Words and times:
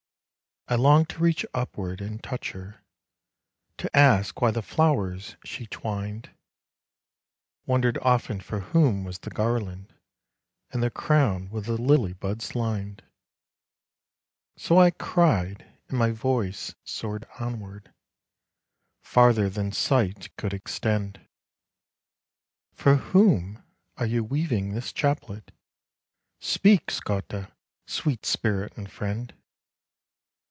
I 0.67 0.75
longed 0.75 1.09
to 1.09 1.19
reach 1.19 1.45
upward 1.53 1.99
and 1.99 2.23
touch 2.23 2.51
her, 2.51 2.81
To 3.75 3.93
ask 3.97 4.41
why 4.41 4.51
the 4.51 4.61
flowers 4.61 5.35
she 5.43 5.65
twined; 5.67 6.29
Wondered 7.65 7.97
often 7.97 8.39
for 8.39 8.61
whom 8.61 9.03
was 9.03 9.19
the 9.19 9.31
garland, 9.31 9.93
And 10.71 10.81
the 10.81 10.89
crown 10.89 11.49
with 11.49 11.65
the 11.65 11.75
lily 11.81 12.13
buds 12.13 12.55
lined. 12.55 13.03
So 14.55 14.79
I 14.79 14.91
cried 14.91 15.77
and 15.89 15.97
my 15.99 16.11
voice 16.11 16.73
soared 16.85 17.27
onward 17.37 17.93
Farther 19.01 19.49
than 19.49 19.73
sight 19.73 20.33
could 20.37 20.53
extend 20.53 21.27
"For 22.71 22.95
whom 22.95 23.61
are 23.97 24.05
you 24.05 24.23
weaving 24.23 24.69
this 24.71 24.93
chaplet? 24.93 25.51
Speak, 26.39 26.91
Scotta! 26.91 27.51
sweet 27.87 28.25
spirit 28.25 28.77
and 28.77 28.89
friend." 28.89 29.33